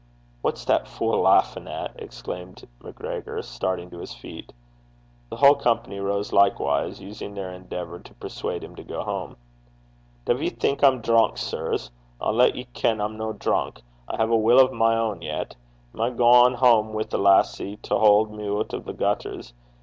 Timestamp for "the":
0.65-0.79, 5.29-5.35, 18.79-18.93